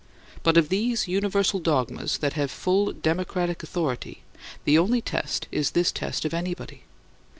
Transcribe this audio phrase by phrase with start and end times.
[0.41, 4.23] But of these universal dogmas that have full democratic authority
[4.65, 6.85] the only test is this test of anybody.